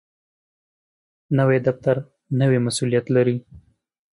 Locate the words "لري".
3.15-3.37